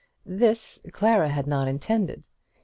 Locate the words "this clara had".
0.25-1.45